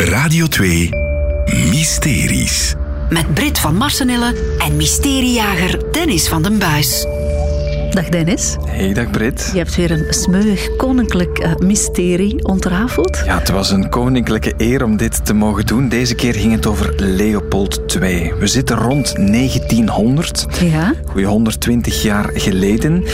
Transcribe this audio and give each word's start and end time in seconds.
Radio 0.00 0.46
2 0.46 0.88
Mysteries. 1.70 2.74
Met 3.08 3.34
Brit 3.34 3.58
van 3.58 3.76
Marsenille 3.76 4.34
en 4.58 4.76
mysteriejager 4.76 5.92
Dennis 5.92 6.28
van 6.28 6.42
den 6.42 6.58
Buis. 6.58 7.06
Dag 7.90 8.08
Dennis. 8.08 8.56
Hey, 8.64 8.92
dag 8.92 9.10
Brit. 9.10 9.50
Je 9.52 9.58
hebt 9.58 9.76
weer 9.76 9.90
een 9.90 10.06
smeuig 10.08 10.76
koninklijk 10.76 11.38
uh, 11.38 11.54
mysterie 11.56 12.44
ontrafeld. 12.44 13.22
Ja, 13.24 13.38
het 13.38 13.48
was 13.48 13.70
een 13.70 13.88
koninklijke 13.88 14.54
eer 14.56 14.84
om 14.84 14.96
dit 14.96 15.24
te 15.24 15.34
mogen 15.34 15.66
doen. 15.66 15.88
Deze 15.88 16.14
keer 16.14 16.34
ging 16.34 16.52
het 16.52 16.66
over 16.66 16.92
Leopold 16.96 17.96
II. 18.00 18.32
We 18.38 18.46
zitten 18.46 18.76
rond 18.76 19.14
1900. 19.14 20.46
Ja. 20.60 20.94
Goeie 21.06 21.26
120 21.26 22.02
jaar 22.02 22.30
geleden. 22.34 23.04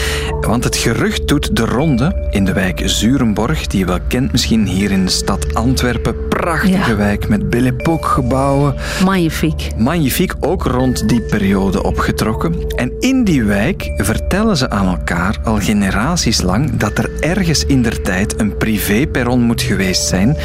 Want 0.41 0.63
het 0.63 0.75
gerucht 0.75 1.27
doet 1.27 1.55
de 1.55 1.65
ronde 1.65 2.27
in 2.29 2.45
de 2.45 2.53
wijk 2.53 2.81
Zurenborg, 2.85 3.67
die 3.67 3.79
je 3.79 3.85
wel 3.85 3.99
kent 4.07 4.31
misschien 4.31 4.67
hier 4.67 4.91
in 4.91 5.05
de 5.05 5.11
stad 5.11 5.53
Antwerpen. 5.53 6.26
Prachtige 6.41 6.89
Ja. 6.89 6.95
wijk 6.95 7.27
met 7.27 7.49
Belle 7.49 7.67
Époque 7.77 8.07
gebouwen. 8.07 8.75
Magnifiek. 9.05 9.69
Magnifiek, 9.77 10.33
ook 10.39 10.63
rond 10.63 11.09
die 11.09 11.21
periode 11.21 11.83
opgetrokken. 11.83 12.55
En 12.75 12.91
in 12.99 13.23
die 13.23 13.43
wijk 13.43 13.91
vertellen 13.97 14.57
ze 14.57 14.69
aan 14.69 14.87
elkaar 14.87 15.37
al 15.43 15.59
generaties 15.59 16.41
lang 16.41 16.77
dat 16.77 16.97
er 16.97 17.09
ergens 17.19 17.65
in 17.65 17.81
der 17.81 18.01
tijd 18.01 18.39
een 18.39 18.57
privéperron 18.57 19.41
moet 19.41 19.61
geweest 19.61 20.07
zijn. 20.07 20.37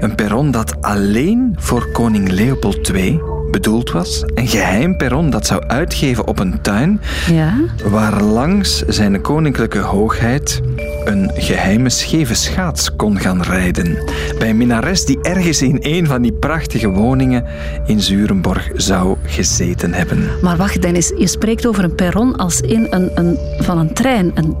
Een 0.00 0.14
perron 0.14 0.50
dat 0.50 0.74
alleen 0.82 1.56
voor 1.58 1.86
koning 1.92 2.28
Leopold 2.30 2.88
II 2.88 3.20
bedoeld 3.50 3.90
was. 3.92 4.22
Een 4.34 4.48
geheim 4.48 4.96
perron 4.96 5.30
dat 5.30 5.46
zou 5.46 5.62
uitgeven 5.66 6.26
op 6.26 6.38
een 6.38 6.60
tuin 6.62 7.00
Ja. 7.32 7.54
waar 7.84 8.22
langs 8.22 8.82
zijn 8.86 9.20
koninklijke 9.20 9.78
hoogheid 9.78 10.60
een 11.04 11.30
geheime 11.34 11.88
scheve 11.88 12.34
schaats 12.34 12.96
kon 12.96 13.18
gaan 13.18 13.42
rijden. 13.42 13.98
Bij 14.38 14.50
een 14.50 14.56
minares 14.56 15.04
die 15.04 15.18
ergens 15.22 15.62
in 15.62 15.78
een 15.80 16.06
van 16.06 16.22
die 16.22 16.32
prachtige 16.32 16.88
woningen 16.88 17.44
in 17.86 18.00
Zurenborg 18.00 18.70
zou 18.74 19.16
gezeten 19.22 19.92
hebben. 19.92 20.28
Maar 20.42 20.56
wacht 20.56 20.82
Dennis, 20.82 21.12
je 21.16 21.26
spreekt 21.26 21.66
over 21.66 21.84
een 21.84 21.94
perron 21.94 22.36
als 22.36 22.60
in 22.60 22.86
een, 22.90 23.10
een, 23.14 23.38
van 23.58 23.78
een 23.78 23.92
trein. 23.92 24.30
Een, 24.34 24.56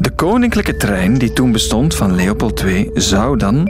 De 0.00 0.10
koninklijke 0.10 0.76
trein 0.76 1.14
die 1.14 1.32
toen 1.32 1.52
bestond 1.52 1.94
van 1.94 2.14
Leopold 2.14 2.62
II 2.62 2.90
zou 2.94 3.36
dan 3.36 3.68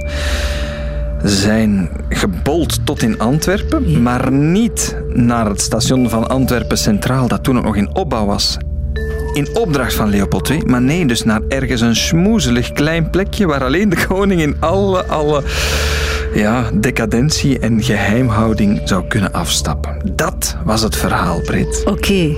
zijn 1.22 1.90
gebold 2.08 2.86
tot 2.86 3.02
in 3.02 3.18
Antwerpen, 3.18 4.02
maar 4.02 4.32
niet 4.32 4.96
naar 5.08 5.48
het 5.48 5.60
station 5.60 6.08
van 6.08 6.28
Antwerpen 6.28 6.78
Centraal, 6.78 7.28
dat 7.28 7.44
toen 7.44 7.56
ook 7.56 7.64
nog 7.64 7.76
in 7.76 7.94
opbouw 7.94 8.26
was. 8.26 8.58
In 9.32 9.56
opdracht 9.56 9.94
van 9.94 10.10
Leopold 10.10 10.50
II, 10.50 10.62
maar 10.64 10.82
nee, 10.82 11.06
dus 11.06 11.22
naar 11.22 11.40
ergens 11.48 11.80
een 11.80 11.96
smoezelig 11.96 12.72
klein 12.72 13.10
plekje 13.10 13.46
waar 13.46 13.64
alleen 13.64 13.88
de 13.88 14.06
koning 14.08 14.40
in 14.40 14.56
alle, 14.60 15.04
alle 15.04 15.42
ja, 16.34 16.70
decadentie 16.74 17.58
en 17.58 17.82
geheimhouding 17.82 18.80
zou 18.84 19.06
kunnen 19.08 19.32
afstappen. 19.32 20.12
Dat 20.14 20.56
was 20.64 20.82
het 20.82 20.96
verhaal, 20.96 21.40
Brit. 21.40 21.82
Oké, 21.84 22.36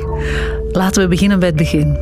laten 0.72 1.02
we 1.02 1.08
beginnen 1.08 1.38
bij 1.38 1.48
het 1.48 1.56
begin. 1.56 1.98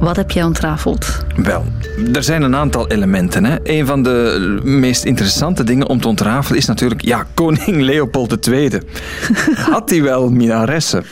Wat 0.00 0.16
heb 0.16 0.30
jij 0.30 0.44
ontrafeld? 0.44 1.24
Wel, 1.36 1.64
er 2.12 2.22
zijn 2.22 2.42
een 2.42 2.56
aantal 2.56 2.88
elementen. 2.88 3.44
Hè. 3.44 3.56
Een 3.62 3.86
van 3.86 4.02
de 4.02 4.60
meest 4.62 5.04
interessante 5.04 5.64
dingen 5.64 5.86
om 5.86 6.00
te 6.00 6.08
ontrafelen 6.08 6.58
is 6.58 6.66
natuurlijk, 6.66 7.02
ja, 7.02 7.26
koning 7.34 7.80
Leopold 7.82 8.48
II. 8.48 8.70
Had 9.70 9.90
hij 9.90 10.02
wel 10.02 10.30
minaressen? 10.30 11.04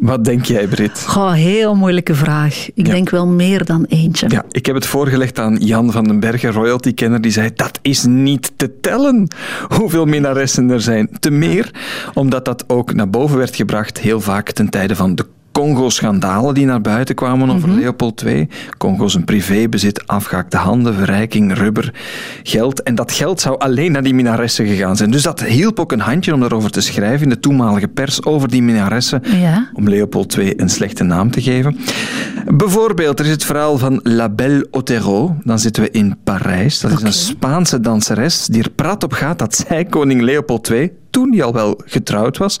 Wat 0.00 0.24
denk 0.24 0.44
jij, 0.44 0.66
Brit? 0.66 1.04
Goh, 1.06 1.32
heel 1.32 1.74
moeilijke 1.74 2.14
vraag. 2.14 2.68
Ik 2.74 2.86
Ja. 2.86 2.92
denk 2.92 3.10
wel 3.10 3.26
meer 3.26 3.64
dan 3.64 3.84
eentje. 3.88 4.26
Ja, 4.30 4.44
ik 4.50 4.66
heb 4.66 4.74
het 4.74 4.86
voorgelegd 4.86 5.38
aan 5.38 5.56
Jan 5.56 5.92
van 5.92 6.04
den 6.04 6.20
Bergen, 6.20 6.52
royalty-kenner, 6.52 7.20
die 7.20 7.30
zei, 7.30 7.50
dat 7.54 7.78
is 7.82 8.04
niet 8.04 8.52
te 8.56 8.80
tellen 8.80 9.28
hoeveel 9.68 10.04
minaressen 10.04 10.70
er 10.70 10.80
zijn. 10.80 11.08
Te 11.20 11.30
meer, 11.30 11.70
omdat 12.14 12.44
dat 12.44 12.64
ook 12.66 12.94
naar 12.94 13.10
boven 13.10 13.38
werd 13.38 13.56
gebracht, 13.56 13.98
heel 14.00 14.20
vaak 14.20 14.50
ten 14.50 14.68
tijde 14.68 14.96
van 14.96 15.14
de 15.14 15.26
Congo-schandalen 15.58 16.54
die 16.54 16.66
naar 16.66 16.80
buiten 16.80 17.14
kwamen 17.14 17.50
over 17.50 17.68
Leopold 17.70 18.22
II. 18.22 18.48
Congo's 18.78 19.14
een 19.14 19.24
privébezit, 19.24 20.06
afgehaakte 20.06 20.56
handen, 20.56 20.94
verrijking, 20.94 21.54
rubber, 21.54 21.94
geld. 22.42 22.82
En 22.82 22.94
dat 22.94 23.12
geld 23.12 23.40
zou 23.40 23.58
alleen 23.58 23.92
naar 23.92 24.02
die 24.02 24.14
minaressen 24.14 24.66
gegaan 24.66 24.96
zijn. 24.96 25.10
Dus 25.10 25.22
dat 25.22 25.40
hielp 25.44 25.80
ook 25.80 25.92
een 25.92 26.00
handje 26.00 26.34
om 26.34 26.40
daarover 26.40 26.70
te 26.70 26.80
schrijven 26.80 27.22
in 27.22 27.28
de 27.28 27.40
toenmalige 27.40 27.88
pers 27.88 28.24
over 28.24 28.48
die 28.48 28.62
minaressen 28.62 29.22
Ja. 29.40 29.70
om 29.72 29.88
Leopold 29.88 30.36
II 30.36 30.52
een 30.56 30.68
slechte 30.68 31.04
naam 31.04 31.30
te 31.30 31.42
geven. 31.42 31.76
Bijvoorbeeld, 32.54 33.18
er 33.18 33.24
is 33.24 33.30
het 33.30 33.44
verhaal 33.44 33.78
van 33.78 34.00
La 34.02 34.28
Belle 34.28 34.66
Otero. 34.70 35.36
Dan 35.44 35.58
zitten 35.58 35.82
we 35.82 35.90
in 35.90 36.16
Parijs. 36.24 36.80
Dat 36.80 36.90
is 36.90 37.02
een 37.02 37.12
Spaanse 37.12 37.80
danseres 37.80 38.46
die 38.46 38.62
er 38.62 38.70
praat 38.70 39.04
op 39.04 39.12
gaat 39.12 39.38
dat 39.38 39.64
zij 39.68 39.84
koning 39.84 40.22
Leopold 40.22 40.70
II, 40.70 40.92
toen 41.10 41.32
hij 41.32 41.42
al 41.42 41.52
wel 41.52 41.80
getrouwd 41.84 42.36
was, 42.36 42.56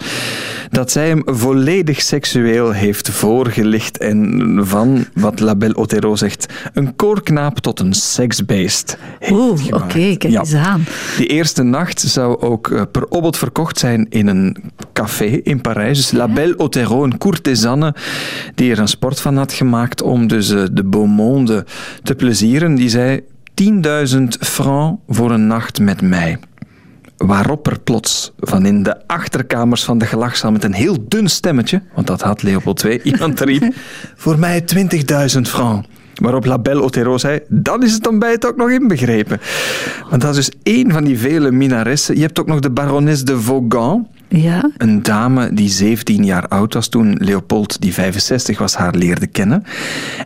dat 0.70 0.90
zij 0.90 1.08
hem 1.08 1.22
volledig 1.26 2.00
seksueel 2.02 2.72
heeft 2.72 3.10
voorgelicht 3.10 3.98
en 3.98 4.58
van, 4.62 5.04
wat 5.14 5.40
La 5.40 5.56
Belle 5.56 5.76
Otero 5.76 6.16
zegt, 6.16 6.46
een 6.72 6.96
koorknaap 6.96 7.58
tot 7.58 7.80
een 7.80 7.94
seksbeest 7.94 8.96
heeft 9.18 9.32
Oeh, 9.32 9.50
oké, 9.50 9.62
gemaakt. 9.64 9.92
kijk 9.92 10.22
Ja. 10.28 10.40
eens 10.40 10.54
aan. 10.54 10.84
Die 11.16 11.26
eerste 11.26 11.62
nacht 11.62 12.00
zou 12.00 12.40
ook 12.40 12.70
eh, 12.70 12.82
per 12.92 13.06
opbod 13.06 13.36
verkocht 13.36 13.78
zijn 13.78 14.06
in 14.10 14.26
een 14.26 14.56
café 14.92 15.24
in 15.24 15.60
Parijs. 15.60 15.96
Dus 15.96 16.10
La 16.10 16.28
Belle 16.28 16.58
Otero, 16.58 17.04
een 17.04 17.18
courtisanne 17.18 17.94
die 18.54 18.70
er 18.70 18.78
een 18.78 18.88
sport 18.88 19.20
van 19.20 19.36
had 19.36 19.52
gemaakt 19.52 20.02
om 20.02 20.26
dus 20.26 20.50
eh, 20.50 20.62
de 20.72 20.84
beau 20.84 21.06
monde 21.06 21.66
te 22.02 22.14
plezieren. 22.14 22.74
Die 22.74 22.88
zei 22.88 23.20
10.000 23.62 24.22
francs 24.40 25.00
voor 25.08 25.30
een 25.30 25.46
nacht 25.46 25.80
met 25.80 26.00
mij. 26.02 26.38
Waarop 27.18 27.66
er 27.66 27.80
plots 27.80 28.32
van 28.38 28.66
in 28.66 28.82
de 28.82 29.06
achterkamers 29.06 29.84
van 29.84 29.98
de 29.98 30.06
gelachzaal 30.06 30.52
met 30.52 30.64
een 30.64 30.72
heel 30.72 30.96
dun 31.08 31.28
stemmetje, 31.28 31.82
want 31.94 32.06
dat 32.06 32.20
had 32.20 32.42
Leopold 32.42 32.84
II, 32.84 33.00
iemand 33.12 33.40
riep, 33.40 33.74
voor 34.16 34.38
mij 34.38 34.64
20.000 35.34 35.40
francs. 35.40 35.88
Waarop 36.14 36.44
La 36.44 36.58
Belle 36.58 36.82
Otero 36.82 37.18
zei, 37.18 37.40
dan 37.48 37.82
is 37.82 37.92
het 37.92 38.06
ontbijt 38.08 38.46
ook 38.46 38.56
nog 38.56 38.70
inbegrepen. 38.70 39.40
Want 40.10 40.22
dat 40.22 40.36
is 40.36 40.46
dus 40.46 40.54
één 40.62 40.92
van 40.92 41.04
die 41.04 41.18
vele 41.18 41.50
minaressen. 41.50 42.14
Je 42.16 42.20
hebt 42.22 42.40
ook 42.40 42.46
nog 42.46 42.60
de 42.60 42.70
baroness 42.70 43.24
de 43.24 43.40
Vaughan, 43.40 44.06
Ja. 44.28 44.70
een 44.76 45.02
dame 45.02 45.52
die 45.54 45.68
17 45.68 46.24
jaar 46.24 46.48
oud 46.48 46.74
was 46.74 46.88
toen 46.88 47.16
Leopold, 47.18 47.80
die 47.80 47.92
65 47.94 48.58
was, 48.58 48.74
haar 48.74 48.94
leerde 48.94 49.26
kennen. 49.26 49.64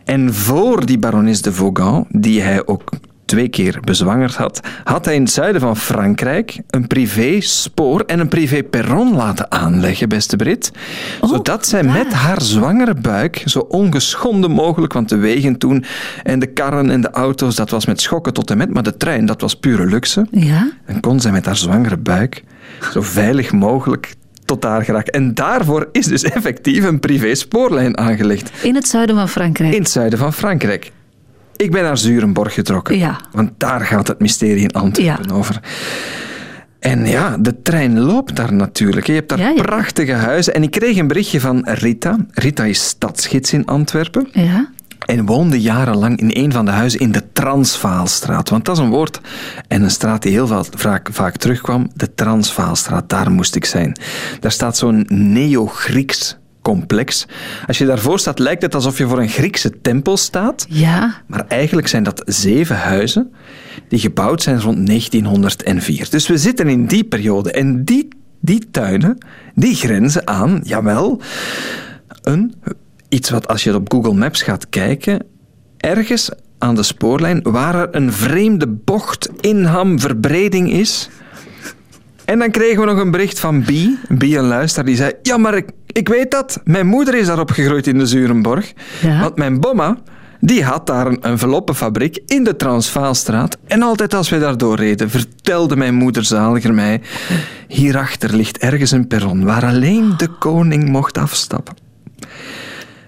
En 0.05 0.33
voor 0.33 0.85
die 0.85 0.97
barones 0.97 1.41
de 1.41 1.53
Vaughan, 1.53 2.05
die 2.09 2.41
hij 2.41 2.67
ook 2.67 2.89
twee 3.33 3.49
keer 3.49 3.79
bezwangerd 3.81 4.35
had, 4.35 4.59
had 4.83 5.05
hij 5.05 5.15
in 5.15 5.21
het 5.21 5.31
zuiden 5.31 5.61
van 5.61 5.77
Frankrijk 5.77 6.59
een 6.69 6.87
privé-spoor 6.87 8.01
en 8.01 8.19
een 8.19 8.27
privé-perron 8.27 9.15
laten 9.15 9.51
aanleggen, 9.51 10.09
beste 10.09 10.35
Brit. 10.35 10.71
zodat 11.21 11.65
zij 11.65 11.83
met 11.83 12.13
haar 12.13 12.41
zwangere 12.41 12.93
buik, 12.93 13.43
zo 13.45 13.59
ongeschonden 13.59 14.51
mogelijk, 14.51 14.93
want 14.93 15.09
de 15.09 15.17
wegen 15.17 15.57
toen 15.57 15.85
en 16.23 16.39
de 16.39 16.45
karren 16.45 16.89
en 16.89 17.01
de 17.01 17.11
auto's, 17.11 17.55
dat 17.55 17.69
was 17.69 17.85
met 17.85 18.01
schokken 18.01 18.33
tot 18.33 18.51
en 18.51 18.57
met, 18.57 18.73
maar 18.73 18.83
de 18.83 18.97
trein, 18.97 19.25
dat 19.25 19.41
was 19.41 19.55
pure 19.55 19.85
luxe. 19.85 20.27
Ja. 20.31 20.71
En 20.85 20.99
kon 20.99 21.19
zij 21.19 21.31
met 21.31 21.45
haar 21.45 21.57
zwangere 21.57 21.97
buik 21.97 22.43
zo 22.91 23.01
veilig 23.01 23.51
mogelijk 23.51 24.15
tot 24.45 24.61
daar 24.61 24.83
geraken. 24.83 25.13
En 25.13 25.33
daarvoor 25.33 25.89
is 25.91 26.05
dus 26.05 26.23
effectief 26.23 26.83
een 26.83 26.99
privé-spoorlijn 26.99 27.97
aangelegd. 27.97 28.51
In 28.61 28.75
het 28.75 28.87
zuiden 28.87 29.15
van 29.15 29.29
Frankrijk. 29.29 29.73
In 29.73 29.81
het 29.81 29.91
zuiden 29.91 30.19
van 30.19 30.33
Frankrijk. 30.33 30.91
Ik 31.63 31.71
ben 31.71 31.83
naar 31.83 31.97
Zurenborg 31.97 32.53
getrokken. 32.53 32.97
Ja. 32.97 33.19
Want 33.31 33.51
daar 33.57 33.81
gaat 33.81 34.07
het 34.07 34.19
mysterie 34.19 34.63
in 34.63 34.71
Antwerpen 34.71 35.31
over. 35.31 35.59
En 36.79 37.05
ja, 37.05 37.37
de 37.37 37.61
trein 37.61 37.99
loopt 37.99 38.35
daar 38.35 38.53
natuurlijk. 38.53 39.07
Je 39.07 39.13
hebt 39.13 39.29
daar 39.29 39.39
Ja, 39.39 39.49
ja. 39.49 39.61
prachtige 39.61 40.11
huizen. 40.11 40.53
En 40.53 40.63
ik 40.63 40.71
kreeg 40.71 40.97
een 40.97 41.07
berichtje 41.07 41.39
van 41.39 41.61
Rita. 41.65 42.17
Rita 42.31 42.63
is 42.63 42.83
stadsgids 42.85 43.53
in 43.53 43.65
Antwerpen. 43.65 44.27
Ja. 44.31 44.69
En 45.05 45.25
woonde 45.25 45.61
jarenlang 45.61 46.19
in 46.19 46.29
een 46.43 46.51
van 46.51 46.65
de 46.65 46.71
huizen 46.71 46.99
in 46.99 47.11
de 47.11 47.23
Transvaalstraat. 47.33 48.49
Want 48.49 48.65
dat 48.65 48.77
is 48.77 48.83
een 48.83 48.89
woord 48.89 49.19
en 49.67 49.81
een 49.83 49.91
straat 49.91 50.21
die 50.21 50.31
heel 50.31 50.47
vaak, 50.71 51.07
vaak 51.11 51.37
terugkwam. 51.37 51.89
De 51.95 52.13
Transvaalstraat, 52.13 53.09
daar 53.09 53.31
moest 53.31 53.55
ik 53.55 53.65
zijn. 53.65 53.97
Daar 54.39 54.51
staat 54.51 54.77
zo'n 54.77 55.05
neo-Grieks 55.07 56.37
complex. 56.63 57.27
Als 57.67 57.77
je 57.77 57.85
daarvoor 57.85 58.19
staat, 58.19 58.39
lijkt 58.39 58.61
het 58.61 58.75
alsof 58.75 58.97
je 58.97 59.07
voor 59.07 59.19
een 59.19 59.29
Griekse 59.29 59.81
tempel 59.81 60.17
staat. 60.17 60.65
Ja. 60.69 61.21
Maar 61.27 61.45
eigenlijk 61.47 61.87
zijn 61.87 62.03
dat 62.03 62.21
zeven 62.25 62.75
huizen 62.75 63.33
die 63.87 63.99
gebouwd 63.99 64.41
zijn 64.41 64.61
rond 64.61 64.87
1904. 64.87 66.09
Dus 66.09 66.27
we 66.27 66.37
zitten 66.37 66.67
in 66.67 66.85
die 66.85 67.03
periode. 67.03 67.51
En 67.51 67.83
die, 67.83 68.07
die 68.39 68.69
tuinen, 68.71 69.17
die 69.55 69.75
grenzen 69.75 70.27
aan, 70.27 70.61
jawel, 70.63 71.21
een, 72.21 72.53
iets 73.09 73.29
wat 73.29 73.47
als 73.47 73.63
je 73.63 73.75
op 73.75 73.91
Google 73.91 74.13
Maps 74.13 74.41
gaat 74.41 74.69
kijken, 74.69 75.25
ergens 75.77 76.29
aan 76.57 76.75
de 76.75 76.83
spoorlijn 76.83 77.41
waar 77.41 77.75
er 77.75 77.87
een 77.91 78.13
vreemde 78.13 78.67
bocht, 78.67 79.29
inham, 79.39 79.99
verbreding 79.99 80.71
is. 80.71 81.09
En 82.25 82.39
dan 82.39 82.51
kregen 82.51 82.79
we 82.79 82.85
nog 82.85 82.99
een 82.99 83.11
bericht 83.11 83.39
van 83.39 83.63
Bie, 83.63 83.99
Bie 84.09 84.37
een 84.37 84.47
luisteraar, 84.47 84.85
die 84.85 84.95
zei... 84.95 85.13
Ja, 85.21 85.37
maar 85.37 85.55
ik, 85.55 85.69
ik 85.93 86.07
weet 86.07 86.31
dat. 86.31 86.59
Mijn 86.63 86.87
moeder 86.87 87.15
is 87.15 87.25
daar 87.27 87.39
opgegroeid 87.39 87.87
in 87.87 87.97
de 87.97 88.05
Zurenborg. 88.05 88.73
Ja. 89.01 89.19
Want 89.19 89.35
mijn 89.35 89.59
bomma, 89.59 89.97
Die 90.45 90.63
had 90.63 90.87
daar 90.87 91.07
een 91.07 91.21
enveloppenfabriek 91.21 92.19
in 92.25 92.43
de 92.43 92.55
Transvaalstraat. 92.55 93.57
En 93.67 93.81
altijd 93.81 94.13
als 94.13 94.29
wij 94.29 94.39
daar 94.39 94.57
doorreden, 94.57 95.09
vertelde 95.09 95.75
mijn 95.75 95.95
moeder 95.95 96.25
zaliger 96.25 96.73
mij... 96.73 97.01
Hierachter 97.67 98.35
ligt 98.35 98.57
ergens 98.57 98.91
een 98.91 99.07
perron 99.07 99.43
waar 99.43 99.65
alleen 99.65 100.13
de 100.17 100.27
koning 100.27 100.89
mocht 100.89 101.17
afstappen. 101.17 101.75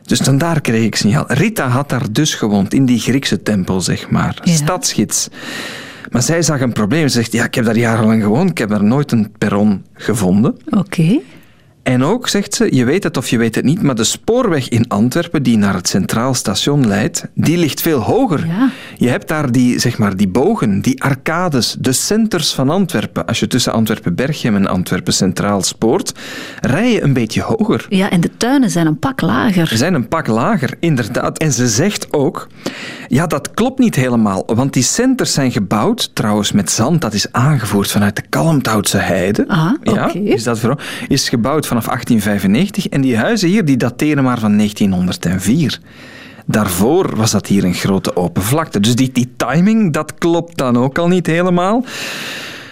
Dus 0.01 0.19
vandaar 0.19 0.61
kreeg 0.61 0.83
ik 0.83 0.95
signaal. 0.95 1.25
Rita 1.27 1.67
had 1.67 1.89
daar 1.89 2.11
dus 2.11 2.35
gewoond, 2.35 2.73
in 2.73 2.85
die 2.85 2.99
Griekse 2.99 3.41
tempel, 3.41 3.81
zeg 3.81 4.09
maar. 4.09 4.39
Ja. 4.43 4.53
Stadsgids. 4.53 5.27
Maar 6.11 6.21
zij 6.21 6.41
zag 6.41 6.61
een 6.61 6.73
probleem. 6.73 7.07
Ze 7.07 7.15
zegt, 7.17 7.31
ja, 7.31 7.43
ik 7.43 7.55
heb 7.55 7.65
daar 7.65 7.77
jarenlang 7.77 8.23
gewoond. 8.23 8.49
Ik 8.49 8.57
heb 8.57 8.69
daar 8.69 8.83
nooit 8.83 9.11
een 9.11 9.31
perron 9.37 9.85
gevonden. 9.93 10.57
Oké. 10.69 11.19
En 11.85 12.03
ook, 12.03 12.27
zegt 12.27 12.53
ze, 12.53 12.75
je 12.75 12.85
weet 12.85 13.03
het 13.03 13.17
of 13.17 13.29
je 13.29 13.37
weet 13.37 13.55
het 13.55 13.63
niet, 13.63 13.81
maar 13.81 13.95
de 13.95 14.03
spoorweg 14.03 14.69
in 14.69 14.87
Antwerpen 14.87 15.43
die 15.43 15.57
naar 15.57 15.73
het 15.73 15.87
Centraal 15.87 16.33
Station 16.33 16.87
leidt, 16.87 17.25
die 17.33 17.57
ligt 17.57 17.81
veel 17.81 17.99
hoger. 17.99 18.47
Ja. 18.47 18.69
Je 18.97 19.09
hebt 19.09 19.27
daar 19.27 19.51
die, 19.51 19.79
zeg 19.79 19.97
maar, 19.97 20.15
die 20.15 20.27
bogen, 20.27 20.81
die 20.81 21.03
arcades, 21.03 21.75
de 21.79 21.91
centers 21.91 22.53
van 22.53 22.69
Antwerpen. 22.69 23.25
Als 23.25 23.39
je 23.39 23.47
tussen 23.47 23.73
Antwerpen-Berchem 23.73 24.55
en 24.55 24.67
Antwerpen 24.67 25.13
Centraal 25.13 25.61
spoort, 25.61 26.13
rij 26.61 26.91
je 26.91 27.03
een 27.03 27.13
beetje 27.13 27.41
hoger. 27.41 27.85
Ja, 27.89 28.09
en 28.09 28.21
de 28.21 28.37
tuinen 28.37 28.69
zijn 28.69 28.87
een 28.87 28.99
pak 28.99 29.21
lager. 29.21 29.67
Ze 29.67 29.77
zijn 29.77 29.93
een 29.93 30.07
pak 30.07 30.27
lager, 30.27 30.73
inderdaad. 30.79 31.37
En 31.37 31.51
ze 31.51 31.67
zegt 31.67 32.13
ook, 32.13 32.47
ja, 33.07 33.27
dat 33.27 33.53
klopt 33.53 33.79
niet 33.79 33.95
helemaal, 33.95 34.43
want 34.45 34.73
die 34.73 34.83
centers 34.83 35.33
zijn 35.33 35.51
gebouwd, 35.51 36.15
trouwens 36.15 36.51
met 36.51 36.71
zand, 36.71 37.01
dat 37.01 37.13
is 37.13 37.31
aangevoerd 37.31 37.91
vanuit 37.91 38.15
de 38.15 38.23
Kalmthoutse 38.29 38.97
heide. 38.97 39.47
Ah, 39.47 39.71
ja, 39.81 40.05
oké. 40.05 40.17
is 40.17 40.43
dat 40.43 40.59
vooral, 40.59 40.79
is 41.07 41.29
gebouwd 41.29 41.73
vanaf 41.81 41.93
1895 41.93 42.87
en 42.87 43.01
die 43.01 43.17
huizen 43.17 43.49
hier, 43.49 43.65
die 43.65 43.77
dateren 43.77 44.23
maar 44.23 44.39
van 44.39 44.57
1904. 44.57 45.79
Daarvoor 46.45 47.15
was 47.15 47.31
dat 47.31 47.47
hier 47.47 47.63
een 47.63 47.73
grote 47.73 48.15
open 48.15 48.43
vlakte. 48.43 48.79
Dus 48.79 48.95
die, 48.95 49.11
die 49.11 49.33
timing, 49.37 49.93
dat 49.93 50.13
klopt 50.13 50.57
dan 50.57 50.77
ook 50.77 50.97
al 50.97 51.07
niet 51.07 51.27
helemaal. 51.27 51.85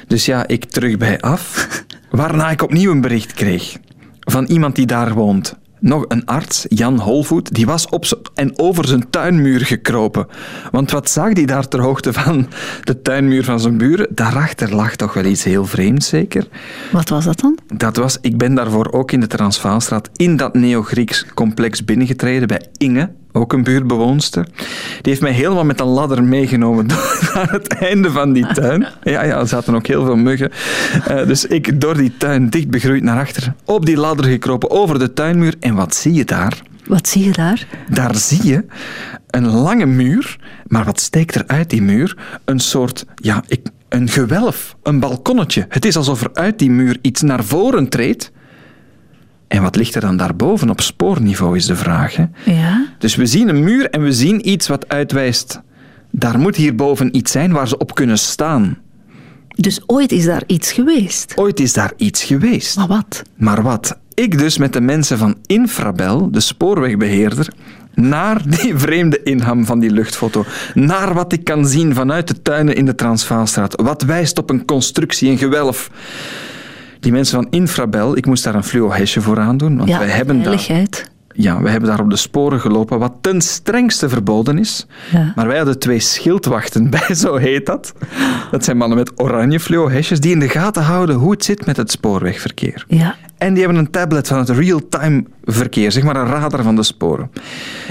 Dus 0.08 0.26
ja, 0.26 0.48
ik 0.48 0.66
terug 0.66 0.98
bij 0.98 1.20
af. 1.20 1.68
Waarna 2.10 2.50
ik 2.50 2.62
opnieuw 2.62 2.92
een 2.92 3.02
bericht 3.02 3.34
kreeg 3.34 3.78
van 4.20 4.46
iemand 4.46 4.76
die 4.76 4.86
daar 4.86 5.14
woont. 5.14 5.56
Nog 5.84 6.06
een 6.08 6.26
arts, 6.26 6.66
Jan 6.70 7.00
Holvoet, 7.00 7.54
die 7.54 7.66
was 7.66 7.90
op 7.90 8.06
en 8.34 8.60
over 8.60 8.88
zijn 8.88 9.10
tuinmuur 9.10 9.66
gekropen. 9.66 10.28
Want 10.72 10.92
wat 10.92 11.10
zag 11.10 11.34
hij 11.34 11.46
daar 11.46 11.68
ter 11.68 11.82
hoogte 11.82 12.14
van 12.14 12.48
de 12.84 13.02
tuinmuur 13.02 13.44
van 13.44 13.60
zijn 13.60 13.78
buren? 13.78 14.08
Daarachter 14.10 14.76
lag 14.76 14.96
toch 14.96 15.14
wel 15.14 15.26
iets 15.26 15.44
heel 15.44 15.66
vreemds, 15.66 16.08
zeker? 16.08 16.48
Wat 16.92 17.10
was 17.10 17.26
dat 17.26 17.40
dan? 17.40 17.58
Dat 17.76 17.96
was, 17.96 18.18
ik 18.22 18.38
ben 18.38 18.56
daarvoor 18.56 18.92
ook 18.92 19.12
in 19.12 19.20
de 19.20 19.28
Transvaalstraat 19.28 20.10
in 20.16 20.38
dat 20.38 20.54
Neo-Grieks 20.54 21.26
complex 21.34 21.86
binnengetreden 21.86 22.48
bij 22.48 22.68
Inge, 22.78 23.12
ook 23.34 23.54
een 23.54 23.64
buurtbewoonster. 23.64 24.48
Die 25.02 25.12
heeft 25.12 25.22
mij 25.22 25.32
helemaal 25.32 25.66
met 25.66 25.80
een 25.80 25.88
ladder 25.88 26.24
meegenomen 26.24 26.86
naar 27.34 27.52
het 27.52 27.68
einde 27.68 28.12
van 28.12 28.34
die 28.34 28.48
tuin. 28.48 28.88
Ja, 29.04 29.24
ja, 29.24 29.40
er 29.40 29.48
zaten 29.48 29.76
ook 29.76 29.88
heel 29.88 30.06
veel 30.06 30.16
muggen. 30.16 30.52
Eh, 31.08 31.28
dus 31.28 31.46
ik 31.46 31.82
door 31.82 31.98
die 31.98 32.14
tuin 32.18 32.50
dicht 32.50 32.70
begroeid 32.70 33.04
naar 33.04 33.20
achter, 33.20 33.54
op 33.66 33.86
die 33.86 33.98
ladder 33.98 34.26
gekropen, 34.26 34.70
over 34.70 35.00
de 35.00 35.14
tuinmuur. 35.14 35.56
En 35.60 35.76
wat 35.76 35.96
zie 35.96 36.14
je 36.14 36.26
daar? 36.26 36.62
Wat 36.88 37.08
zie 37.08 37.24
je 37.26 37.32
daar? 37.32 37.68
Daar 37.90 38.16
zie 38.16 38.48
je 38.48 38.66
een 39.30 39.48
lange 39.48 39.86
muur, 39.86 40.38
maar 40.68 40.86
wat 40.86 41.00
steekt 41.00 41.36
er 41.36 41.44
uit 41.48 41.70
die 41.70 41.82
muur? 41.82 42.18
Een 42.46 42.60
soort, 42.60 43.06
ja, 43.16 43.44
ik, 43.48 43.68
een 43.90 44.10
gewelf, 44.10 44.76
een 44.84 45.00
balkonnetje. 45.00 45.66
Het 45.70 45.86
is 45.86 45.98
alsof 45.98 46.22
er 46.22 46.30
uit 46.34 46.60
die 46.60 46.72
muur 46.72 46.98
iets 47.02 47.22
naar 47.22 47.44
voren 47.44 47.90
treedt. 47.90 48.32
En 49.54 49.62
wat 49.62 49.76
ligt 49.76 49.96
er 49.96 50.02
dan 50.02 50.18
daarboven 50.18 50.70
op 50.70 50.82
spoorniveau, 50.82 51.56
is 51.56 51.66
de 51.66 51.76
vraag. 51.76 52.16
Hè? 52.16 52.26
Ja. 52.46 52.86
Dus 52.98 53.16
we 53.16 53.26
zien 53.26 53.50
een 53.50 53.64
muur 53.64 53.90
en 53.90 54.04
we 54.04 54.14
zien 54.14 54.50
iets 54.50 54.68
wat 54.68 54.88
uitwijst. 54.90 55.62
Daar 56.12 56.40
moet 56.40 56.56
hierboven 56.56 57.16
iets 57.18 57.32
zijn 57.32 57.52
waar 57.52 57.68
ze 57.68 57.78
op 57.78 57.96
kunnen 57.96 58.18
staan. 58.18 58.78
Dus 59.56 59.82
ooit 59.86 60.12
is 60.12 60.26
daar 60.26 60.44
iets 60.48 60.72
geweest. 60.72 61.34
Ooit 61.36 61.60
is 61.60 61.74
daar 61.74 61.94
iets 61.98 62.24
geweest. 62.24 62.76
Maar 62.76 62.88
wat? 62.88 63.22
Maar 63.36 63.62
wat? 63.62 63.98
Ik 64.14 64.38
dus 64.38 64.58
met 64.58 64.74
de 64.74 64.82
mensen 64.82 65.18
van 65.18 65.38
Infrabel, 65.46 66.32
de 66.32 66.40
spoorwegbeheerder, 66.40 67.48
naar 67.94 68.42
die 68.50 68.78
vreemde 68.86 69.24
inham 69.24 69.66
van 69.66 69.80
die 69.80 69.92
luchtfoto, 69.92 70.46
naar 70.74 71.14
wat 71.14 71.34
ik 71.34 71.44
kan 71.44 71.66
zien 71.66 71.94
vanuit 71.94 72.28
de 72.28 72.42
tuinen 72.42 72.76
in 72.76 72.86
de 72.86 72.96
Transvaalstraat, 72.96 73.82
wat 73.82 74.02
wijst 74.02 74.38
op 74.38 74.50
een 74.50 74.66
constructie, 74.66 75.30
een 75.30 75.38
gewelf. 75.38 75.90
Die 77.04 77.12
mensen 77.12 77.36
van 77.44 77.48
Infrabel, 77.50 78.18
ik 78.18 78.26
moest 78.26 78.44
daar 78.44 78.56
een 78.56 78.64
fluo-hesje 78.64 79.22
voor 79.22 79.40
aandoen, 79.40 79.78
want 79.78 79.90
Ja, 79.90 80.00
wij 80.00 80.08
hebben 80.08 80.44
veiligheid. 80.44 81.12
Ja, 81.34 81.62
we 81.62 81.70
hebben 81.70 81.90
daar 81.90 82.00
op 82.00 82.10
de 82.10 82.16
sporen 82.16 82.60
gelopen, 82.60 83.00
wat 83.00 83.14
ten 83.22 83.42
strengste 83.42 84.10
verboden 84.10 84.58
is. 84.58 84.88
Ja. 85.12 85.32
Maar 85.36 85.48
wij 85.48 85.58
hadden 85.58 85.80
twee 85.80 86.00
schildwachten 86.00 86.90
bij, 87.00 87.16
zo 87.16 87.36
heet 87.36 87.66
dat. 87.66 87.94
Dat 88.52 88.64
zijn 88.64 88.78
mannen 88.78 88.98
met 88.98 89.22
oranje 89.22 89.60
fluo-hesjes 89.60 90.20
die 90.20 90.32
in 90.32 90.40
de 90.40 90.50
gaten 90.50 90.84
houden 90.84 91.16
hoe 91.16 91.32
het 91.32 91.44
zit 91.44 91.66
met 91.66 91.78
het 91.78 91.92
spoorwegverkeer. 91.92 92.86
Ja. 92.88 93.16
En 93.44 93.54
die 93.54 93.64
hebben 93.64 93.82
een 93.82 93.92
tablet 93.92 94.28
van 94.28 94.38
het 94.38 94.50
real-time 94.50 95.24
verkeer, 95.44 95.92
zeg 95.92 96.04
maar 96.04 96.16
een 96.16 96.28
radar 96.28 96.64
van 96.64 96.76
de 96.76 96.84
sporen. 96.84 97.32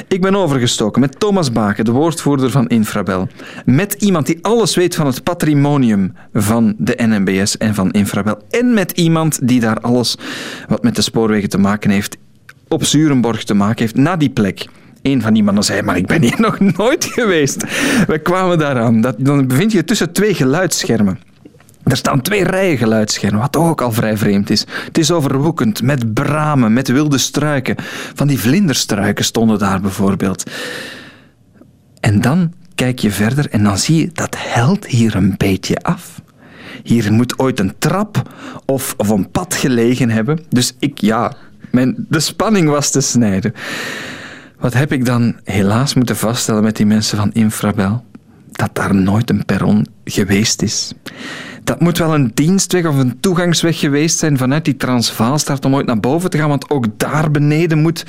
Ik 0.09 0.21
ben 0.21 0.35
overgestoken 0.35 1.01
met 1.01 1.21
Thomas 1.21 1.53
Baken, 1.53 1.85
de 1.85 1.91
woordvoerder 1.91 2.51
van 2.51 2.67
Infrabel. 2.69 3.29
Met 3.65 3.93
iemand 3.93 4.27
die 4.27 4.39
alles 4.43 4.75
weet 4.75 4.95
van 4.95 5.07
het 5.07 5.23
patrimonium 5.23 6.15
van 6.33 6.75
de 6.79 6.95
NMBS 6.97 7.59
en 7.59 7.75
van 7.75 7.91
Infrabel. 7.91 8.39
En 8.51 8.75
met 8.75 8.91
iemand 8.91 9.49
die 9.49 9.61
daar 9.61 9.81
alles 9.81 10.19
wat 10.69 10.83
met 10.83 10.97
de 10.97 11.03
spoorwegen 11.03 11.49
te 11.49 11.59
maken 11.59 11.91
heeft, 11.91 12.17
op 12.73 12.85
Zurenborg 12.85 13.45
te 13.45 13.55
maken 13.55 13.79
heeft, 13.79 13.97
naar 13.97 14.19
die 14.19 14.31
plek. 14.31 14.67
Een 15.03 15.23
van 15.23 15.35
die 15.35 15.43
mannen 15.43 15.65
zei, 15.65 15.83
maar 15.83 15.97
ik 15.97 16.07
ben 16.07 16.23
hier 16.23 16.41
nog 16.49 16.61
nooit 16.61 17.05
geweest. 17.05 17.65
We 18.07 18.19
kwamen 18.23 18.59
daaraan. 18.59 19.01
Dat, 19.01 19.15
dan 19.19 19.47
bevind 19.47 19.73
je 19.73 19.79
je 19.79 19.85
tussen 19.85 20.13
twee 20.13 20.35
geluidsschermen. 20.35 21.19
Er 21.85 21.97
staan 21.97 22.23
twee 22.23 22.45
rijen 22.45 22.79
geluidsschermen, 22.79 23.41
wat 23.41 23.57
ook 23.57 23.81
al 23.81 23.93
vrij 23.93 24.17
vreemd 24.17 24.51
is. 24.51 24.67
Het 24.85 24.99
is 24.99 25.11
overwoekend, 25.11 25.83
met 25.83 26.15
bramen, 26.15 26.73
met 26.73 26.89
wilde 26.89 27.19
struiken. 27.19 27.77
Van 28.15 28.27
die 28.27 28.41
vlinderstruiken 28.41 29.25
stonden 29.25 29.59
daar 29.59 29.81
bijvoorbeeld. 29.81 30.51
En 32.01 32.21
dan 32.21 32.53
kijk 32.75 32.99
je 32.99 33.11
verder 33.11 33.51
en 33.51 33.63
dan 33.63 33.79
zie 33.79 33.97
je 33.97 34.11
dat 34.13 34.37
helt 34.39 34.87
hier 34.87 35.15
een 35.15 35.35
beetje 35.37 35.77
af. 35.77 36.21
Hier 36.83 37.13
moet 37.13 37.39
ooit 37.39 37.61
een 37.61 37.75
trap 37.79 38.23
of, 38.67 38.95
of 38.97 39.09
een 39.09 39.31
pad 39.31 39.55
gelegen 39.55 40.11
hebben. 40.11 40.41
Dus 40.49 40.75
ik, 40.79 40.99
ja, 40.99 41.33
mijn, 41.73 42.07
de 42.09 42.21
spanning 42.21 42.69
was 42.69 42.91
te 42.91 43.01
snijden. 43.01 43.55
Wat 44.59 44.75
heb 44.75 44.93
ik 44.93 45.05
dan 45.05 45.37
helaas 45.45 45.95
moeten 45.95 46.17
vaststellen 46.17 46.63
met 46.63 46.77
die 46.77 46.87
mensen 46.87 47.19
van 47.19 47.33
Infrabel? 47.33 48.05
Dat 48.53 48.71
daar 48.73 48.95
nooit 48.95 49.31
een 49.31 49.45
perron 49.45 49.87
geweest 50.05 50.63
is. 50.63 50.93
Dat 51.65 51.81
moet 51.81 51.99
wel 51.99 52.15
een 52.15 52.31
dienstweg 52.35 52.87
of 52.87 52.97
een 52.99 53.21
toegangsweg 53.21 53.79
geweest 53.79 54.19
zijn 54.19 54.39
vanuit 54.39 54.65
die 54.65 54.77
Transvaalstraat 54.77 55.65
om 55.65 55.75
ooit 55.75 55.87
naar 55.87 56.01
boven 56.01 56.31
te 56.31 56.39
gaan, 56.39 56.49
want 56.49 56.71
ook 56.71 56.87
daar 56.97 57.31
beneden 57.31 57.79
moet 57.79 58.05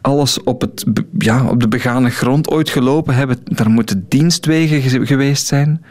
alles 0.00 0.42
op, 0.42 0.60
het, 0.60 0.84
ja, 1.18 1.44
op 1.44 1.60
de 1.60 1.68
begane 1.68 2.10
grond 2.10 2.50
ooit 2.50 2.68
gelopen 2.68 3.14
hebben. 3.14 3.36
Daar 3.44 3.70
moeten 3.70 4.04
dienstwegen 4.08 4.80
ge- 4.82 5.06
geweest 5.06 5.46
zijn, 5.46 5.84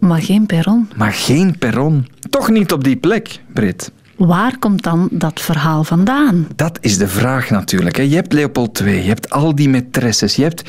Maar 0.00 0.22
geen 0.22 0.46
perron. 0.46 0.88
maar 0.96 1.12
geen 1.12 1.58
perron. 1.58 2.06
Toch 2.30 2.50
niet 2.50 2.72
op 2.72 2.84
die 2.84 2.96
plek, 2.96 3.40
Brit. 3.52 3.92
Waar 4.16 4.58
komt 4.58 4.82
dan 4.82 5.08
dat 5.10 5.40
verhaal 5.40 5.84
vandaan? 5.84 6.46
Dat 6.56 6.78
is 6.80 6.98
de 6.98 7.08
vraag 7.08 7.50
natuurlijk. 7.50 7.96
hè. 7.96 8.02
Je 8.02 8.14
hebt 8.14 8.32
Leopold 8.32 8.80
II, 8.80 8.96
je 8.96 9.08
hebt 9.08 9.30
al 9.30 9.54
die 9.54 9.68
maîtresses, 9.68 10.34
je 10.36 10.42
hebt 10.42 10.62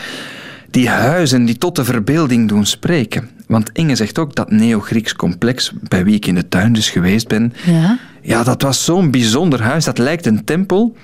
die 0.71 0.89
huizen 0.89 1.45
die 1.45 1.57
tot 1.57 1.75
de 1.75 1.83
verbeelding 1.85 2.47
doen 2.47 2.65
spreken. 2.65 3.29
Want 3.47 3.69
Inge 3.73 3.95
zegt 3.95 4.19
ook 4.19 4.35
dat 4.35 4.51
Neo-Grieks 4.51 5.15
complex, 5.15 5.71
bij 5.81 6.03
wie 6.03 6.15
ik 6.15 6.25
in 6.25 6.35
de 6.35 6.47
tuin 6.47 6.73
dus 6.73 6.89
geweest 6.89 7.27
ben, 7.27 7.53
Ja. 7.65 7.97
ja, 8.21 8.43
dat 8.43 8.61
was 8.61 8.85
zo'n 8.85 9.11
bijzonder 9.11 9.61
huis, 9.61 9.85
dat 9.85 9.97
lijkt 9.97 10.25
een 10.25 10.43
tempel. 10.43 10.95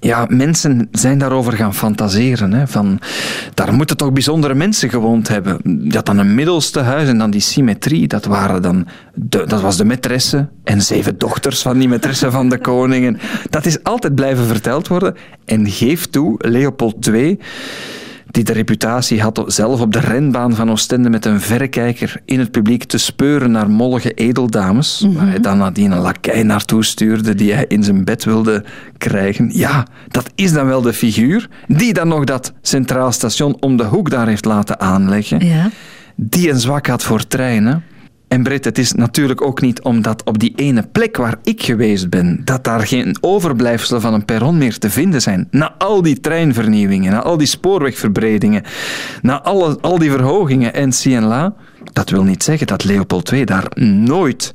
Ja, 0.00 0.26
mensen 0.28 0.88
zijn 0.92 1.18
daarover 1.18 1.52
gaan 1.52 1.74
fantaseren. 1.74 2.52
Hè, 2.52 2.66
van, 2.66 3.00
daar 3.54 3.72
moeten 3.72 3.96
toch 3.96 4.12
bijzondere 4.12 4.54
mensen 4.54 4.90
gewoond 4.90 5.28
hebben. 5.28 5.60
Had 5.88 6.06
dan 6.06 6.18
een 6.18 6.34
middelste 6.34 6.80
huis 6.80 7.08
en 7.08 7.18
dan 7.18 7.30
die 7.30 7.40
symmetrie. 7.40 8.06
Dat, 8.06 8.24
waren 8.24 8.62
dan 8.62 8.86
dat 9.14 9.60
was 9.60 9.76
de 9.76 9.84
maîtresse 9.84 10.48
en 10.64 10.82
zeven 10.82 11.18
dochters 11.18 11.62
van 11.62 11.78
die 11.78 11.88
maîtresse 11.88 12.30
van 12.30 12.48
de 12.48 12.58
koningen. 12.58 13.18
Dat 13.50 13.66
is 13.66 13.82
altijd 13.82 14.14
blijven 14.14 14.46
verteld 14.46 14.88
worden. 14.88 15.16
En 15.44 15.70
geef 15.70 16.06
toe, 16.06 16.34
Leopold 16.38 17.06
II 17.06 17.38
die 18.30 18.44
de 18.44 18.52
reputatie 18.52 19.20
had 19.22 19.42
zelf 19.46 19.80
op 19.80 19.92
de 19.92 20.00
renbaan 20.00 20.54
van 20.54 20.70
Oostende 20.70 21.10
met 21.10 21.24
een 21.24 21.40
verrekijker 21.40 22.20
in 22.24 22.38
het 22.38 22.50
publiek 22.50 22.84
te 22.84 22.98
speuren 22.98 23.50
naar 23.50 23.70
mollige 23.70 24.12
edeldames, 24.12 25.06
waar 25.14 25.28
hij 25.28 25.40
dan 25.40 25.58
nadien 25.58 25.90
een 25.92 25.98
lakij 25.98 26.42
naartoe 26.42 26.84
stuurde 26.84 27.34
die 27.34 27.52
hij 27.52 27.64
in 27.68 27.82
zijn 27.84 28.04
bed 28.04 28.24
wilde 28.24 28.64
krijgen. 28.98 29.50
Ja, 29.52 29.86
dat 30.08 30.30
is 30.34 30.52
dan 30.52 30.66
wel 30.66 30.82
de 30.82 30.92
figuur 30.92 31.48
die 31.66 31.92
dan 31.92 32.08
nog 32.08 32.24
dat 32.24 32.52
centraal 32.62 33.12
station 33.12 33.56
om 33.60 33.76
de 33.76 33.84
hoek 33.84 34.10
daar 34.10 34.26
heeft 34.26 34.44
laten 34.44 34.80
aanleggen, 34.80 35.46
Ja. 35.46 35.70
die 36.16 36.50
een 36.50 36.60
zwak 36.60 36.86
had 36.86 37.02
voor 37.02 37.26
treinen. 37.26 37.82
En 38.30 38.42
Britt, 38.42 38.64
het 38.64 38.78
is 38.78 38.92
natuurlijk 38.92 39.42
ook 39.42 39.60
niet 39.60 39.82
omdat 39.82 40.24
op 40.24 40.38
die 40.38 40.52
ene 40.56 40.82
plek 40.92 41.16
waar 41.16 41.36
ik 41.42 41.62
geweest 41.62 42.10
ben, 42.10 42.40
dat 42.44 42.64
daar 42.64 42.86
geen 42.86 43.16
overblijfselen 43.20 44.00
van 44.00 44.14
een 44.14 44.24
perron 44.24 44.58
meer 44.58 44.78
te 44.78 44.90
vinden 44.90 45.22
zijn. 45.22 45.48
Na 45.50 45.74
al 45.78 46.02
die 46.02 46.20
treinvernieuwingen, 46.20 47.12
na 47.12 47.22
al 47.22 47.36
die 47.36 47.46
spoorwegverbredingen, 47.46 48.62
na 49.22 49.42
alle, 49.42 49.78
al 49.80 49.98
die 49.98 50.10
verhogingen 50.10 50.74
en 50.74 50.92
la, 51.22 51.54
dat 51.92 52.10
wil 52.10 52.22
niet 52.22 52.42
zeggen 52.42 52.66
dat 52.66 52.84
Leopold 52.84 53.32
II 53.32 53.44
daar 53.44 53.70
nooit 54.04 54.54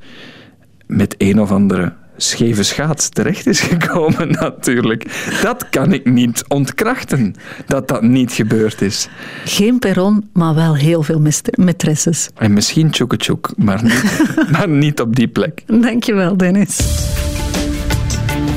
met 0.87 1.15
een 1.17 1.41
of 1.41 1.51
andere 1.51 1.93
scheve 2.17 2.63
schaats 2.63 3.09
terecht 3.09 3.47
is 3.47 3.59
gekomen, 3.59 4.31
natuurlijk. 4.39 5.29
Dat 5.41 5.69
kan 5.69 5.93
ik 5.93 6.05
niet 6.05 6.43
ontkrachten, 6.47 7.35
dat 7.65 7.87
dat 7.87 8.01
niet 8.01 8.31
gebeurd 8.31 8.81
is. 8.81 9.07
Geen 9.45 9.79
perron, 9.79 10.29
maar 10.33 10.55
wel 10.55 10.75
heel 10.75 11.03
veel 11.03 11.21
maîtresses. 11.59 12.33
En 12.35 12.53
misschien 12.53 12.89
tjoeke 12.89 13.17
maar, 13.57 13.83
niet, 13.83 14.03
maar 14.51 14.69
niet 14.69 15.01
op 15.01 15.15
die 15.15 15.27
plek. 15.27 15.63
Dankjewel, 15.65 16.37
Dennis. 16.37 16.79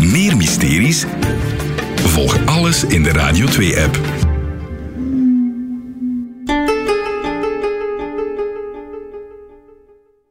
Meer 0.01 0.37
mysteries? 0.37 1.07
Volg 1.95 2.47
alles 2.47 2.85
in 2.85 3.03
de 3.03 3.13
Radio 3.13 3.47
2-app. 3.47 4.18